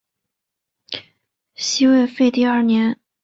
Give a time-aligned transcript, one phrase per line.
[1.53, 2.99] 西魏废帝二年。